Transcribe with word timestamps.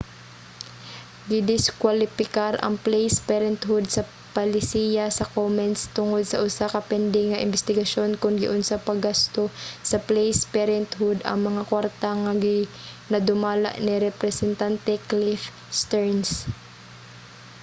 gidiskuwalipikar 1.31 2.53
ang 2.65 2.75
placed 2.85 3.19
parenthood 3.29 3.85
sa 3.95 4.03
palisiya 4.37 5.05
sa 5.17 5.29
komens 5.35 5.79
tungod 5.97 6.23
sa 6.27 6.41
usa 6.47 6.65
ka 6.73 6.81
pending 6.89 7.27
nga 7.29 7.43
imbestigasyon 7.45 8.11
kon 8.21 8.35
giunsa 8.41 8.75
paggasto 8.87 9.43
sa 9.89 9.97
placed 10.07 10.43
parenthood 10.55 11.17
ang 11.29 11.39
mga 11.47 11.63
kwarta 11.71 12.09
nga 12.23 12.33
ginadumala 12.45 13.71
ni 13.85 13.93
representante 14.07 14.93
cliff 15.09 15.43
stearns 15.79 16.31